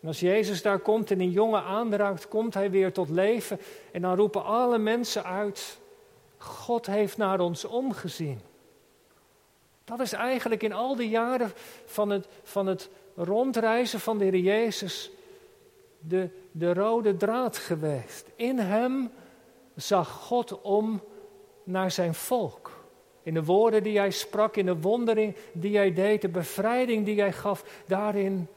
En 0.02 0.08
als 0.08 0.20
Jezus 0.20 0.62
daar 0.62 0.80
komt 0.80 1.12
en 1.12 1.18
die 1.18 1.32
jongen 1.32 1.64
aanraakt, 1.64 2.28
komt 2.28 2.54
hij 2.54 2.72
weer 2.72 2.94
tot 2.94 3.10
leven. 3.10 3.60
En 3.92 4.02
dan 4.02 4.16
roepen 4.16 4.44
alle 4.44 4.78
mensen 4.78 5.24
uit, 5.24 5.80
God 6.38 6.86
heeft 6.86 7.18
naar 7.18 7.40
ons 7.40 7.66
omgezien. 7.66 8.40
Dat 9.84 10.00
is 10.00 10.14
eigenlijk 10.14 10.64
in 10.64 10.74
al 10.74 10.96
die 10.96 11.10
jaren 11.10 11.52
van 11.86 12.10
het, 12.10 12.28
van 12.44 12.68
het 12.68 12.90
rondreizen 13.16 14.00
van 14.00 14.18
de 14.18 14.24
Heer 14.24 14.36
Jezus 14.38 15.12
de, 16.00 16.30
de 16.52 16.74
rode 16.74 17.18
draad 17.18 17.58
geweest. 17.58 18.26
In 18.36 18.60
hem 18.60 19.12
zag 19.76 20.10
God 20.10 20.62
om 20.62 21.02
naar 21.64 21.92
zijn 21.92 22.14
volk. 22.14 22.77
In 23.28 23.34
de 23.34 23.44
woorden 23.44 23.84
die 23.84 23.98
hij 23.98 24.12
sprak, 24.12 24.56
in 24.56 24.66
de 24.66 24.82
wondering 24.82 25.36
die 25.52 25.78
hij 25.78 25.94
deed, 25.94 26.22
de 26.22 26.30
bevrijding 26.30 27.06
die 27.06 27.20
hij 27.20 27.34
gaf, 27.34 27.84
daarin 27.88 28.48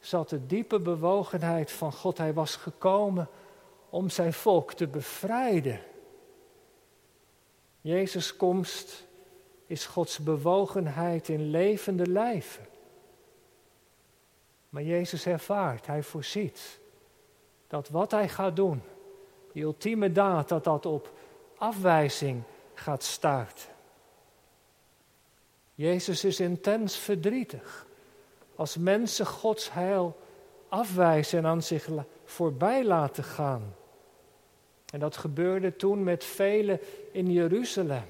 zat 0.00 0.28
de 0.28 0.46
diepe 0.46 0.80
bewogenheid 0.80 1.70
van 1.70 1.92
God. 1.92 2.18
Hij 2.18 2.32
was 2.32 2.56
gekomen 2.56 3.28
om 3.90 4.10
zijn 4.10 4.32
volk 4.32 4.72
te 4.72 4.86
bevrijden. 4.86 5.80
Jezus' 7.80 8.36
komst 8.36 9.06
is 9.66 9.86
Gods 9.86 10.18
bewogenheid 10.18 11.28
in 11.28 11.50
levende 11.50 12.06
lijven. 12.06 12.66
Maar 14.68 14.82
Jezus 14.82 15.26
ervaart, 15.26 15.86
hij 15.86 16.02
voorziet 16.02 16.80
dat 17.66 17.88
wat 17.88 18.10
hij 18.10 18.28
gaat 18.28 18.56
doen, 18.56 18.82
die 19.52 19.62
ultieme 19.62 20.12
daad, 20.12 20.48
dat 20.48 20.64
dat 20.64 20.86
op 20.86 21.12
afwijzing 21.56 22.42
gaat 22.74 23.02
stuiten. 23.02 23.76
Jezus 25.78 26.24
is 26.24 26.40
intens 26.40 26.96
verdrietig 26.96 27.86
als 28.54 28.76
mensen 28.76 29.26
Gods 29.26 29.72
heil 29.72 30.16
afwijzen 30.68 31.38
en 31.38 31.46
aan 31.46 31.62
zich 31.62 31.88
voorbij 32.24 32.84
laten 32.84 33.24
gaan. 33.24 33.74
En 34.92 35.00
dat 35.00 35.16
gebeurde 35.16 35.76
toen 35.76 36.02
met 36.02 36.24
velen 36.24 36.80
in 37.12 37.32
Jeruzalem. 37.32 38.04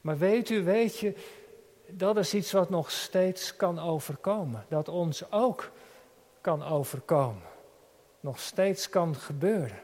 Maar 0.00 0.18
weet 0.18 0.50
u, 0.50 0.62
weet 0.62 0.98
je, 0.98 1.14
dat 1.86 2.16
is 2.16 2.34
iets 2.34 2.52
wat 2.52 2.70
nog 2.70 2.90
steeds 2.90 3.56
kan 3.56 3.78
overkomen. 3.78 4.64
Dat 4.68 4.88
ons 4.88 5.32
ook 5.32 5.70
kan 6.40 6.64
overkomen. 6.64 7.48
Nog 8.20 8.38
steeds 8.38 8.88
kan 8.88 9.16
gebeuren. 9.16 9.82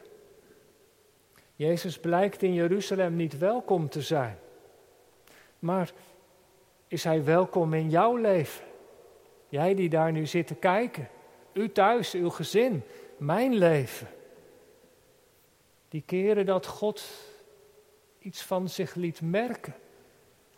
Jezus 1.55 1.99
blijkt 1.99 2.41
in 2.41 2.53
Jeruzalem 2.53 3.15
niet 3.15 3.37
welkom 3.37 3.89
te 3.89 4.01
zijn. 4.01 4.37
Maar 5.59 5.93
is 6.87 7.03
Hij 7.03 7.23
welkom 7.23 7.73
in 7.73 7.89
jouw 7.89 8.15
leven. 8.15 8.65
Jij 9.49 9.75
die 9.75 9.89
daar 9.89 10.11
nu 10.11 10.25
zit 10.25 10.47
te 10.47 10.55
kijken, 10.55 11.09
u 11.53 11.71
thuis, 11.71 12.13
uw 12.13 12.29
gezin, 12.29 12.83
mijn 13.17 13.53
leven. 13.53 14.07
Die 15.89 16.03
keren 16.05 16.45
dat 16.45 16.65
God 16.65 17.03
iets 18.19 18.41
van 18.41 18.69
zich 18.69 18.95
liet 18.95 19.21
merken, 19.21 19.75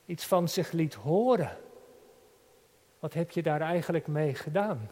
iets 0.06 0.26
van 0.26 0.50
zich 0.50 0.72
liet 0.72 0.94
horen. 0.94 1.58
Wat 3.00 3.14
heb 3.14 3.32
je 3.32 3.42
daar 3.42 3.62
eigenlijk 3.62 4.08
mee 4.08 4.36
gedaan? 4.36 4.92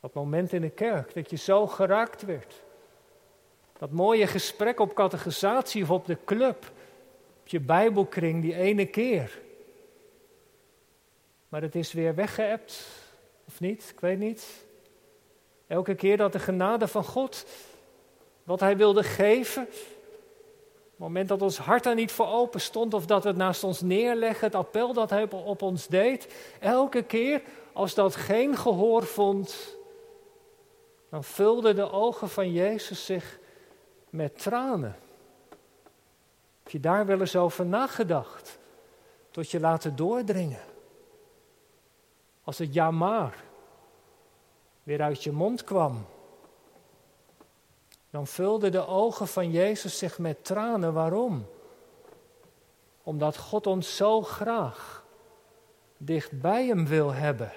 Dat 0.00 0.14
moment 0.14 0.52
in 0.52 0.60
de 0.60 0.70
kerk 0.70 1.14
dat 1.14 1.30
je 1.30 1.36
zo 1.36 1.66
geraakt 1.66 2.22
werd. 2.22 2.62
Dat 3.78 3.90
mooie 3.90 4.26
gesprek 4.26 4.80
op 4.80 4.94
catechisatie 4.94 5.82
of 5.82 5.90
op 5.90 6.06
de 6.06 6.18
club 6.24 6.72
je 7.44 7.60
Bijbelkring 7.60 8.42
die 8.42 8.54
ene 8.54 8.86
keer. 8.86 9.40
maar 11.48 11.62
het 11.62 11.74
is 11.74 11.92
weer 11.92 12.14
weggeëpt, 12.14 12.86
of 13.48 13.60
niet? 13.60 13.88
Ik 13.94 14.00
weet 14.00 14.18
niet. 14.18 14.64
Elke 15.66 15.94
keer 15.94 16.16
dat 16.16 16.32
de 16.32 16.38
genade 16.38 16.88
van 16.88 17.04
God, 17.04 17.46
wat 18.42 18.60
Hij 18.60 18.76
wilde 18.76 19.02
geven, 19.02 19.62
het 19.62 21.10
moment 21.10 21.28
dat 21.28 21.42
ons 21.42 21.58
hart 21.58 21.86
er 21.86 21.94
niet 21.94 22.12
voor 22.12 22.26
open 22.26 22.60
stond 22.60 22.94
of 22.94 23.06
dat 23.06 23.22
we 23.22 23.28
het 23.28 23.38
naast 23.38 23.64
ons 23.64 23.80
neerleggen, 23.80 24.46
het 24.46 24.54
appel 24.54 24.92
dat 24.92 25.10
Hij 25.10 25.30
op 25.30 25.62
ons 25.62 25.86
deed, 25.86 26.34
elke 26.60 27.02
keer 27.02 27.42
als 27.72 27.94
dat 27.94 28.16
geen 28.16 28.56
gehoor 28.56 29.06
vond, 29.06 29.76
dan 31.08 31.24
vulden 31.24 31.76
de 31.76 31.90
ogen 31.90 32.28
van 32.28 32.52
Jezus 32.52 33.04
zich 33.04 33.38
met 34.10 34.38
tranen. 34.38 34.96
Je 36.72 36.80
daar 36.80 37.06
wel 37.06 37.20
eens 37.20 37.36
over 37.36 37.66
nagedacht? 37.66 38.58
Tot 39.30 39.50
je 39.50 39.60
laten 39.60 39.96
doordringen. 39.96 40.60
Als 42.44 42.58
het 42.58 42.74
ja 42.74 42.90
maar 42.90 43.44
weer 44.82 45.02
uit 45.02 45.22
je 45.22 45.32
mond 45.32 45.64
kwam. 45.64 46.06
Dan 48.10 48.26
vulden 48.26 48.72
de 48.72 48.86
ogen 48.86 49.28
van 49.28 49.50
Jezus 49.50 49.98
zich 49.98 50.18
met 50.18 50.44
tranen. 50.44 50.92
Waarom? 50.92 51.46
Omdat 53.02 53.36
God 53.36 53.66
ons 53.66 53.96
zo 53.96 54.22
graag 54.22 55.04
dicht 55.96 56.40
bij 56.40 56.66
Hem 56.66 56.86
wil 56.86 57.12
hebben. 57.12 57.52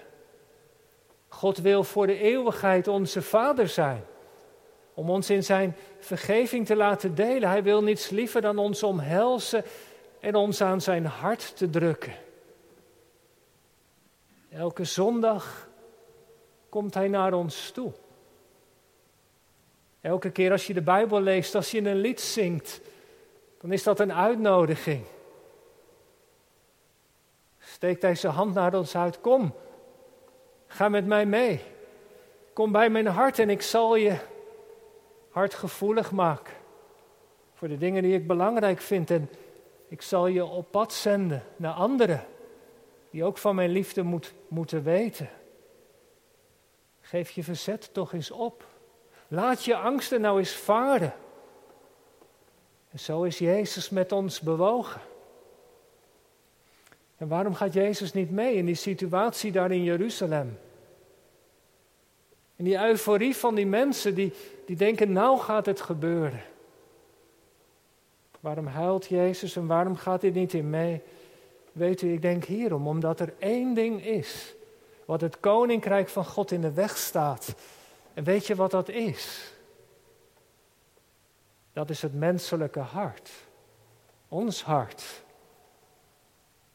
God 1.27 1.57
wil 1.57 1.83
voor 1.83 2.07
de 2.07 2.17
eeuwigheid 2.17 2.87
onze 2.87 3.21
Vader 3.21 3.67
zijn. 3.67 4.05
Om 4.95 5.09
ons 5.09 5.29
in 5.29 5.43
Zijn 5.43 5.75
vergeving 5.99 6.65
te 6.65 6.75
laten 6.75 7.15
delen. 7.15 7.49
Hij 7.49 7.63
wil 7.63 7.83
niets 7.83 8.09
liever 8.09 8.41
dan 8.41 8.57
ons 8.57 8.83
omhelzen 8.83 9.63
en 10.19 10.35
ons 10.35 10.61
aan 10.61 10.81
Zijn 10.81 11.05
hart 11.05 11.57
te 11.57 11.69
drukken. 11.69 12.13
Elke 14.49 14.83
zondag 14.83 15.69
komt 16.69 16.93
Hij 16.93 17.07
naar 17.07 17.33
ons 17.33 17.71
toe. 17.71 17.91
Elke 20.01 20.29
keer 20.31 20.51
als 20.51 20.67
je 20.67 20.73
de 20.73 20.81
Bijbel 20.81 21.21
leest, 21.21 21.55
als 21.55 21.71
je 21.71 21.77
een 21.77 21.95
lied 21.95 22.21
zingt, 22.21 22.81
dan 23.61 23.71
is 23.71 23.83
dat 23.83 23.99
een 23.99 24.13
uitnodiging. 24.13 25.03
Steekt 27.59 28.01
Hij 28.01 28.15
zijn 28.15 28.33
hand 28.33 28.53
naar 28.53 28.73
ons 28.73 28.95
uit, 28.95 29.21
kom, 29.21 29.53
ga 30.67 30.89
met 30.89 31.05
mij 31.05 31.25
mee. 31.25 31.61
Kom 32.53 32.71
bij 32.71 32.89
mijn 32.89 33.07
hart 33.07 33.39
en 33.39 33.49
ik 33.49 33.61
zal 33.61 33.95
je 33.95 34.17
hart 35.35 35.53
gevoelig 35.53 36.11
maken 36.11 36.53
voor 37.53 37.67
de 37.67 37.77
dingen 37.77 38.03
die 38.03 38.13
ik 38.13 38.27
belangrijk 38.27 38.81
vind. 38.81 39.11
En 39.11 39.29
ik 39.87 40.01
zal 40.01 40.27
je 40.27 40.45
op 40.45 40.71
pad 40.71 40.93
zenden 40.93 41.43
naar 41.55 41.73
anderen 41.73 42.25
die 43.09 43.23
ook 43.23 43.37
van 43.37 43.55
mijn 43.55 43.69
liefde 43.69 44.03
moet, 44.03 44.33
moeten 44.47 44.83
weten. 44.83 45.29
Geef 47.01 47.29
je 47.31 47.43
verzet 47.43 47.93
toch 47.93 48.13
eens 48.13 48.31
op. 48.31 48.67
Laat 49.27 49.63
je 49.63 49.75
angsten 49.75 50.21
nou 50.21 50.39
eens 50.39 50.55
varen. 50.55 51.13
En 52.91 52.99
zo 52.99 53.23
is 53.23 53.37
Jezus 53.37 53.89
met 53.89 54.11
ons 54.11 54.39
bewogen. 54.39 55.01
En 57.17 57.27
waarom 57.27 57.53
gaat 57.53 57.73
Jezus 57.73 58.13
niet 58.13 58.31
mee 58.31 58.55
in 58.55 58.65
die 58.65 58.75
situatie 58.75 59.51
daar 59.51 59.71
in 59.71 59.83
Jeruzalem? 59.83 60.59
In 62.55 62.65
die 62.65 62.77
euforie 62.77 63.35
van 63.35 63.55
die 63.55 63.65
mensen 63.65 64.15
die, 64.15 64.33
die 64.65 64.75
denken, 64.75 65.11
nou 65.11 65.39
gaat 65.39 65.65
het 65.65 65.81
gebeuren. 65.81 66.41
Waarom 68.39 68.67
huilt 68.67 69.05
Jezus 69.05 69.55
en 69.55 69.67
waarom 69.67 69.95
gaat 69.95 70.21
hij 70.21 70.31
niet 70.31 70.53
in 70.53 70.69
mee? 70.69 71.01
Weet 71.71 72.01
u, 72.01 72.13
ik 72.13 72.21
denk 72.21 72.43
hierom, 72.43 72.87
omdat 72.87 73.19
er 73.19 73.33
één 73.39 73.73
ding 73.73 74.05
is 74.05 74.55
wat 75.05 75.21
het 75.21 75.39
koninkrijk 75.39 76.09
van 76.09 76.25
God 76.25 76.51
in 76.51 76.61
de 76.61 76.71
weg 76.71 76.97
staat. 76.97 77.55
En 78.13 78.23
weet 78.23 78.47
je 78.47 78.55
wat 78.55 78.71
dat 78.71 78.89
is? 78.89 79.53
Dat 81.73 81.89
is 81.89 82.01
het 82.01 82.13
menselijke 82.13 82.79
hart. 82.79 83.29
Ons 84.27 84.63
hart. 84.63 85.23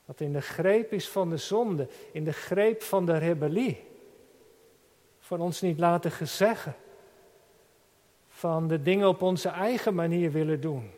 Dat 0.06 0.20
in 0.20 0.32
de 0.32 0.40
greep 0.40 0.92
is 0.92 1.08
van 1.08 1.30
de 1.30 1.36
zonde, 1.36 1.88
in 2.12 2.24
de 2.24 2.32
greep 2.32 2.82
van 2.82 3.06
de 3.06 3.18
rebellie. 3.18 3.88
Van 5.30 5.40
ons 5.40 5.60
niet 5.60 5.78
laten 5.78 6.10
gezeggen. 6.10 6.74
Van 8.28 8.68
de 8.68 8.82
dingen 8.82 9.08
op 9.08 9.22
onze 9.22 9.48
eigen 9.48 9.94
manier 9.94 10.32
willen 10.32 10.60
doen. 10.60 10.90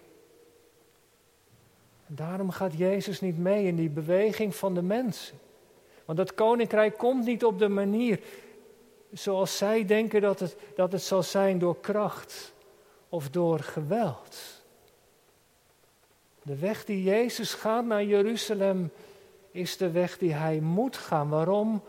En 2.06 2.14
daarom 2.14 2.50
gaat 2.50 2.76
Jezus 2.76 3.20
niet 3.20 3.38
mee 3.38 3.66
in 3.66 3.76
die 3.76 3.90
beweging 3.90 4.54
van 4.54 4.74
de 4.74 4.82
mensen. 4.82 5.38
Want 6.04 6.18
dat 6.18 6.34
koninkrijk 6.34 6.98
komt 6.98 7.24
niet 7.24 7.44
op 7.44 7.58
de 7.58 7.68
manier 7.68 8.20
zoals 9.12 9.56
zij 9.56 9.84
denken 9.84 10.20
dat 10.20 10.40
het, 10.40 10.56
dat 10.76 10.92
het 10.92 11.02
zal 11.02 11.22
zijn 11.22 11.58
door 11.58 11.80
kracht 11.80 12.52
of 13.08 13.30
door 13.30 13.58
geweld. 13.58 14.62
De 16.42 16.56
weg 16.56 16.84
die 16.84 17.02
Jezus 17.02 17.54
gaat 17.54 17.84
naar 17.84 18.04
Jeruzalem 18.04 18.90
is 19.50 19.76
de 19.76 19.90
weg 19.90 20.18
die 20.18 20.32
hij 20.32 20.60
moet 20.60 20.96
gaan. 20.96 21.28
Waarom? 21.28 21.82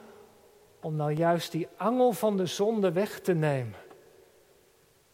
Om 0.83 0.95
nou 0.95 1.11
juist 1.11 1.51
die 1.51 1.67
angel 1.77 2.11
van 2.11 2.37
de 2.37 2.45
zonde 2.45 2.91
weg 2.91 3.19
te 3.19 3.33
nemen. 3.33 3.79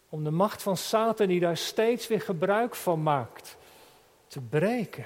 Om 0.10 0.24
de 0.24 0.32
macht 0.32 0.62
van 0.62 0.78
Satan, 0.78 1.28
die 1.28 1.40
daar 1.40 1.58
steeds 1.58 2.08
weer 2.08 2.22
gebruik 2.22 2.76
van 2.76 3.04
maakt, 3.04 3.58
te 4.28 4.42
breken. 4.42 5.06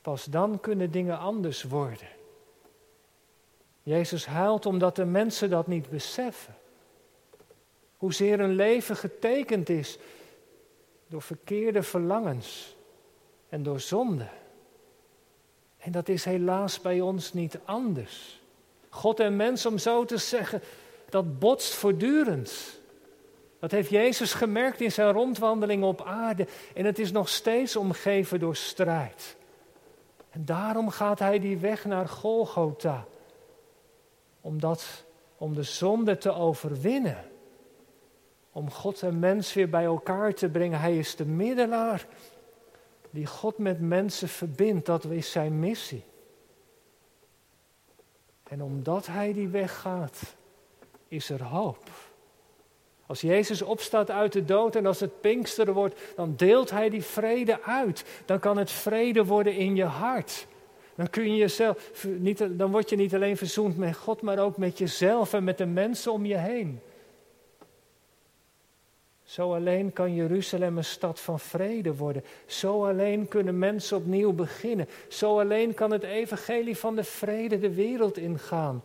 Pas 0.00 0.24
dan 0.24 0.60
kunnen 0.60 0.90
dingen 0.90 1.18
anders 1.18 1.62
worden. 1.62 2.08
Jezus 3.82 4.26
huilt 4.26 4.66
omdat 4.66 4.96
de 4.96 5.04
mensen 5.04 5.50
dat 5.50 5.66
niet 5.66 5.90
beseffen. 5.90 6.54
Hoezeer 7.96 8.40
een 8.40 8.54
leven 8.54 8.96
getekend 8.96 9.68
is 9.68 9.98
door 11.06 11.22
verkeerde 11.22 11.82
verlangens 11.82 12.76
en 13.48 13.62
door 13.62 13.80
zonde. 13.80 14.28
En 15.78 15.92
dat 15.92 16.08
is 16.08 16.24
helaas 16.24 16.80
bij 16.80 17.00
ons 17.00 17.32
niet 17.32 17.58
anders. 17.64 18.40
God 18.96 19.20
en 19.20 19.36
mens, 19.36 19.66
om 19.66 19.78
zo 19.78 20.04
te 20.04 20.16
zeggen, 20.16 20.62
dat 21.08 21.38
botst 21.38 21.74
voortdurend. 21.74 22.80
Dat 23.58 23.70
heeft 23.70 23.90
Jezus 23.90 24.34
gemerkt 24.34 24.80
in 24.80 24.92
zijn 24.92 25.12
rondwandeling 25.12 25.84
op 25.84 26.02
aarde. 26.02 26.46
En 26.74 26.84
het 26.84 26.98
is 26.98 27.12
nog 27.12 27.28
steeds 27.28 27.76
omgeven 27.76 28.40
door 28.40 28.56
strijd. 28.56 29.36
En 30.30 30.44
daarom 30.44 30.90
gaat 30.90 31.18
hij 31.18 31.38
die 31.38 31.58
weg 31.58 31.84
naar 31.84 32.08
Golgotha. 32.08 33.04
Omdat, 34.40 35.04
om 35.36 35.54
de 35.54 35.62
zonde 35.62 36.18
te 36.18 36.32
overwinnen. 36.32 37.24
Om 38.52 38.70
God 38.70 39.02
en 39.02 39.18
mens 39.18 39.52
weer 39.52 39.68
bij 39.68 39.84
elkaar 39.84 40.34
te 40.34 40.48
brengen. 40.48 40.80
Hij 40.80 40.98
is 40.98 41.16
de 41.16 41.26
middelaar 41.26 42.06
die 43.10 43.26
God 43.26 43.58
met 43.58 43.80
mensen 43.80 44.28
verbindt. 44.28 44.86
Dat 44.86 45.04
is 45.04 45.30
zijn 45.30 45.60
missie. 45.60 46.04
En 48.48 48.62
omdat 48.62 49.06
hij 49.06 49.32
die 49.32 49.48
weg 49.48 49.80
gaat, 49.80 50.36
is 51.08 51.30
er 51.30 51.42
hoop. 51.42 51.84
Als 53.06 53.20
Jezus 53.20 53.62
opstaat 53.62 54.10
uit 54.10 54.32
de 54.32 54.44
dood 54.44 54.76
en 54.76 54.86
als 54.86 55.00
het 55.00 55.20
Pinksteren 55.20 55.74
wordt, 55.74 56.00
dan 56.16 56.34
deelt 56.36 56.70
Hij 56.70 56.90
die 56.90 57.04
vrede 57.04 57.62
uit. 57.62 58.04
Dan 58.24 58.38
kan 58.38 58.56
het 58.56 58.70
vrede 58.70 59.24
worden 59.24 59.54
in 59.54 59.76
je 59.76 59.84
hart. 59.84 60.46
Dan, 60.94 61.10
kun 61.10 61.30
je 61.30 61.36
jezelf, 61.36 62.06
niet, 62.18 62.58
dan 62.58 62.70
word 62.70 62.90
je 62.90 62.96
niet 62.96 63.14
alleen 63.14 63.36
verzoend 63.36 63.76
met 63.76 63.96
God, 63.96 64.22
maar 64.22 64.38
ook 64.38 64.56
met 64.56 64.78
jezelf 64.78 65.32
en 65.32 65.44
met 65.44 65.58
de 65.58 65.66
mensen 65.66 66.12
om 66.12 66.26
je 66.26 66.36
heen. 66.36 66.80
Zo 69.26 69.54
alleen 69.54 69.92
kan 69.92 70.14
Jeruzalem 70.14 70.76
een 70.76 70.84
stad 70.84 71.20
van 71.20 71.40
vrede 71.40 71.96
worden. 71.96 72.24
Zo 72.46 72.86
alleen 72.86 73.28
kunnen 73.28 73.58
mensen 73.58 73.96
opnieuw 73.96 74.32
beginnen. 74.32 74.88
Zo 75.08 75.40
alleen 75.40 75.74
kan 75.74 75.90
het 75.90 76.02
evangelie 76.02 76.76
van 76.76 76.96
de 76.96 77.04
vrede 77.04 77.58
de 77.58 77.74
wereld 77.74 78.16
ingaan. 78.16 78.84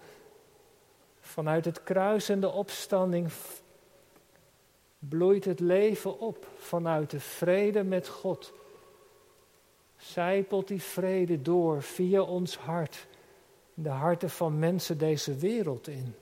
Vanuit 1.19 1.65
het 1.65 1.84
kruis 1.84 2.30
en 2.30 2.39
de 2.39 2.51
opstanding 2.51 3.32
bloeit 4.99 5.45
het 5.45 5.60
leven 5.60 6.19
op 6.19 6.47
vanuit 6.58 7.10
de 7.10 7.19
vrede 7.19 7.84
met 7.84 8.08
God. 8.08 8.54
Zijpelt 9.97 10.67
die 10.67 10.82
vrede 10.82 11.41
door 11.41 11.82
via 11.82 12.21
ons 12.21 12.58
hart, 12.58 13.08
de 13.73 13.89
harten 13.89 14.30
van 14.30 14.60
mensen 14.60 14.97
deze 14.97 15.36
wereld 15.36 15.88
in. 15.88 16.15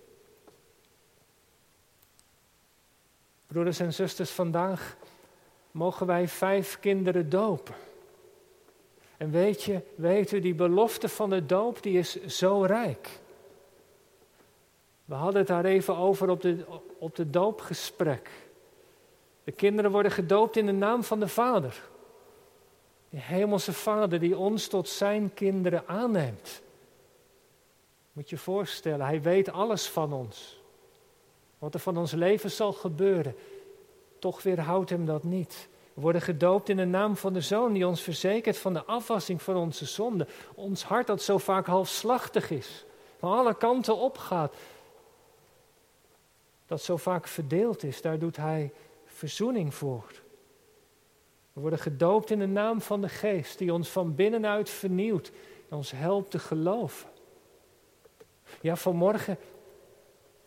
Broeders 3.50 3.80
en 3.80 3.94
zusters, 3.94 4.32
vandaag 4.32 4.96
mogen 5.72 6.06
wij 6.06 6.28
vijf 6.28 6.80
kinderen 6.80 7.30
dopen. 7.30 7.76
En 9.18 9.32
weet 9.32 9.64
je, 9.64 9.82
weet 9.96 10.32
u, 10.32 10.40
die 10.40 10.56
belofte 10.56 11.10
van 11.10 11.30
de 11.30 11.46
doop, 11.46 11.84
die 11.84 11.98
is 11.98 12.26
zo 12.26 12.62
rijk. 12.62 13.20
We 15.06 15.14
hadden 15.16 15.38
het 15.38 15.48
daar 15.48 15.66
even 15.66 15.96
over 15.96 16.30
op 16.30 16.42
de, 16.42 16.66
op 17.00 17.16
de 17.16 17.30
doopgesprek. 17.30 18.30
De 19.44 19.52
kinderen 19.52 19.92
worden 19.92 20.12
gedoopt 20.12 20.58
in 20.58 20.66
de 20.66 20.72
naam 20.72 21.04
van 21.04 21.20
de 21.20 21.28
Vader. 21.28 21.90
De 23.10 23.20
hemelse 23.20 23.74
Vader 23.74 24.20
die 24.20 24.38
ons 24.38 24.68
tot 24.68 24.90
zijn 24.90 25.34
kinderen 25.34 25.88
aanneemt. 25.88 26.62
Moet 28.12 28.30
je 28.30 28.36
je 28.36 28.42
voorstellen, 28.42 29.06
hij 29.06 29.22
weet 29.22 29.52
alles 29.52 29.88
van 29.88 30.14
ons. 30.14 30.59
Wat 31.60 31.74
er 31.74 31.80
van 31.80 31.98
ons 31.98 32.12
leven 32.12 32.52
zal 32.52 32.74
gebeuren. 32.74 33.36
Toch 34.20 34.42
weerhoudt 34.42 34.90
hem 34.90 35.06
dat 35.06 35.24
niet. 35.24 35.70
We 35.94 36.02
worden 36.02 36.22
gedoopt 36.22 36.70
in 36.70 36.78
de 36.78 36.86
naam 36.86 37.16
van 37.16 37.34
de 37.34 37.42
Zoon 37.42 37.74
die 37.74 37.88
ons 37.88 38.02
verzekert 38.02 38.58
van 38.58 38.74
de 38.74 38.84
afwassing 38.84 39.42
van 39.42 39.56
onze 39.56 39.86
zonden. 39.86 40.28
Ons 40.56 40.84
hart 40.84 41.08
dat 41.08 41.22
zo 41.22 41.38
vaak 41.38 41.66
halfslachtig 41.66 42.52
is, 42.52 42.86
van 43.18 43.32
alle 43.32 43.56
kanten 43.56 43.98
opgaat. 43.98 44.54
Dat 46.66 46.82
zo 46.82 46.98
vaak 46.98 47.28
verdeeld 47.28 47.84
is, 47.84 48.02
daar 48.02 48.20
doet 48.20 48.38
hij 48.38 48.72
verzoening 49.06 49.74
voor. 49.74 50.04
We 51.54 51.62
worden 51.62 51.80
gedoopt 51.80 52.32
in 52.32 52.40
de 52.40 52.48
naam 52.48 52.82
van 52.82 53.02
de 53.02 53.10
Geest 53.10 53.58
die 53.58 53.74
ons 53.74 53.90
van 53.90 54.16
binnenuit 54.16 54.70
vernieuwt 54.70 55.32
en 55.70 55.78
ons 55.78 55.92
helpt 55.92 56.32
te 56.32 56.40
geloven. 56.40 57.10
Ja, 58.62 58.76
vanmorgen, 58.76 59.38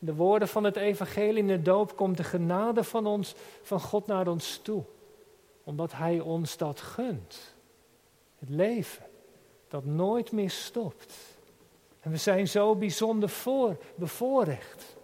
de 0.05 0.15
woorden 0.15 0.49
van 0.49 0.65
het 0.65 0.77
evangelie 0.77 1.37
in 1.37 1.47
de 1.47 1.63
doop 1.63 1.97
komt 1.97 2.17
de 2.17 2.25
genade 2.25 2.85
van 2.85 3.07
ons, 3.07 3.35
van 3.63 3.81
God 3.81 4.07
naar 4.07 4.29
ons 4.29 4.61
toe. 4.63 4.83
Omdat 5.65 5.93
Hij 5.93 6.21
ons 6.21 6.57
dat 6.57 6.81
gunt. 6.81 7.55
Het 8.39 8.49
leven 8.49 9.05
dat 9.69 9.85
nooit 9.85 10.33
meer 10.33 10.51
stopt. 10.51 11.15
En 12.01 12.11
we 12.11 12.17
zijn 12.17 12.49
zo 12.49 12.75
bijzonder 12.75 13.29
voor, 13.29 13.77
bevoorrecht. 13.95 14.97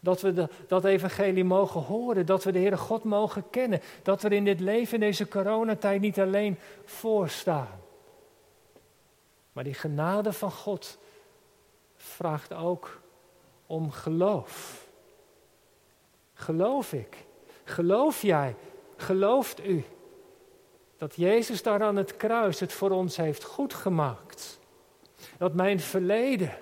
Dat 0.00 0.20
we 0.20 0.48
dat 0.66 0.84
evangelie 0.84 1.44
mogen 1.44 1.80
horen, 1.80 2.26
dat 2.26 2.44
we 2.44 2.52
de 2.52 2.58
Heere 2.58 2.76
God 2.76 3.04
mogen 3.04 3.50
kennen. 3.50 3.80
Dat 4.02 4.22
we 4.22 4.28
in 4.28 4.44
dit 4.44 4.60
leven, 4.60 4.94
in 4.94 5.00
deze 5.00 5.28
coronatijd, 5.28 6.00
niet 6.00 6.20
alleen 6.20 6.58
voorstaan. 6.84 7.80
Maar 9.52 9.64
die 9.64 9.74
genade 9.74 10.32
van 10.32 10.52
God 10.52 10.98
vraagt 11.96 12.52
ook 12.52 13.02
om 13.74 13.90
geloof. 13.90 14.86
Geloof 16.34 16.92
ik? 16.92 17.16
Geloof 17.64 18.22
jij? 18.22 18.56
Gelooft 18.96 19.64
u 19.64 19.84
dat 20.96 21.16
Jezus 21.16 21.62
daar 21.62 21.82
aan 21.82 21.96
het 21.96 22.16
kruis 22.16 22.60
het 22.60 22.72
voor 22.72 22.90
ons 22.90 23.16
heeft 23.16 23.44
goed 23.44 23.74
gemaakt? 23.74 24.58
Dat 25.38 25.54
mijn 25.54 25.80
verleden, 25.80 26.58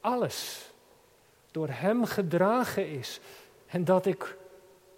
alles, 0.00 0.70
door 1.50 1.68
Hem 1.68 2.04
gedragen 2.04 2.88
is 2.88 3.20
en 3.66 3.84
dat 3.84 4.06
ik 4.06 4.36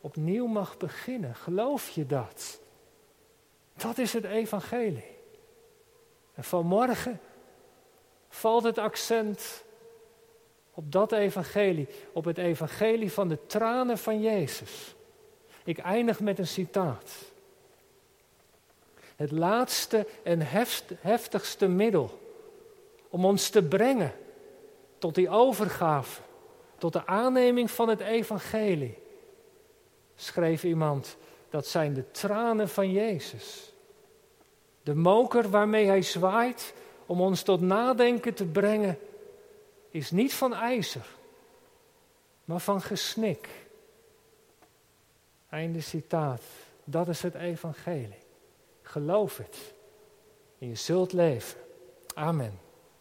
opnieuw 0.00 0.46
mag 0.46 0.76
beginnen. 0.76 1.34
Geloof 1.34 1.88
je 1.88 2.06
dat? 2.06 2.60
Dat 3.76 3.98
is 3.98 4.12
het 4.12 4.24
evangelie. 4.24 5.18
En 6.34 6.44
vanmorgen 6.44 7.20
valt 8.28 8.62
het 8.64 8.78
accent 8.78 9.64
op 10.74 10.92
dat 10.92 11.12
evangelie, 11.12 11.88
op 12.12 12.24
het 12.24 12.38
evangelie 12.38 13.12
van 13.12 13.28
de 13.28 13.46
tranen 13.46 13.98
van 13.98 14.20
Jezus. 14.20 14.94
Ik 15.64 15.78
eindig 15.78 16.20
met 16.20 16.38
een 16.38 16.46
citaat. 16.46 17.10
Het 19.16 19.30
laatste 19.30 20.06
en 20.22 20.40
heftigste 21.00 21.68
middel 21.68 22.18
om 23.08 23.24
ons 23.24 23.48
te 23.48 23.62
brengen 23.62 24.12
tot 24.98 25.14
die 25.14 25.28
overgave, 25.28 26.20
tot 26.78 26.92
de 26.92 27.06
aanneming 27.06 27.70
van 27.70 27.88
het 27.88 28.00
evangelie, 28.00 28.98
schreef 30.14 30.64
iemand, 30.64 31.16
dat 31.50 31.66
zijn 31.66 31.94
de 31.94 32.10
tranen 32.10 32.68
van 32.68 32.92
Jezus. 32.92 33.72
De 34.82 34.94
moker 34.94 35.50
waarmee 35.50 35.86
hij 35.86 36.02
zwaait 36.02 36.74
om 37.06 37.20
ons 37.20 37.42
tot 37.42 37.60
nadenken 37.60 38.34
te 38.34 38.44
brengen, 38.44 38.98
is 39.90 40.10
niet 40.10 40.34
van 40.34 40.54
ijzer, 40.54 41.06
maar 42.44 42.60
van 42.60 42.80
gesnik. 42.80 43.48
Einde 45.48 45.80
citaat. 45.80 46.42
Dat 46.84 47.08
is 47.08 47.22
het 47.22 47.34
evangelie. 47.34 48.22
Geloof 48.82 49.36
het. 49.36 49.74
En 50.58 50.68
je 50.68 50.74
zult 50.74 51.12
leven. 51.12 51.60
Amen. 52.14 52.58